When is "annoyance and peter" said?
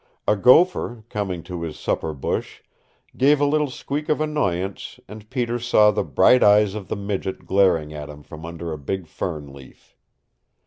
4.19-5.59